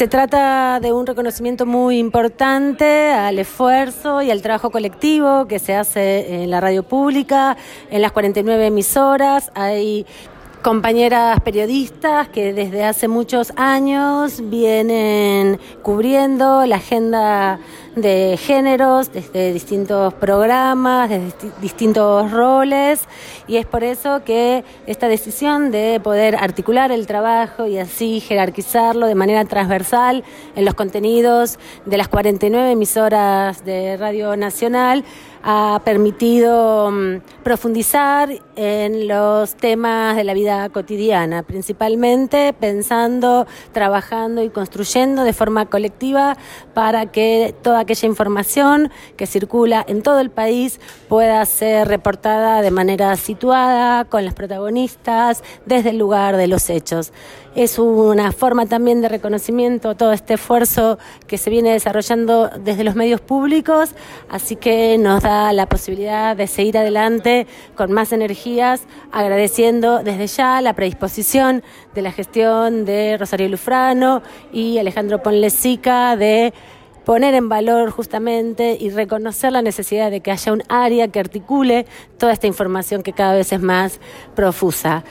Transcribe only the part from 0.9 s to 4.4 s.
un reconocimiento muy importante al esfuerzo y al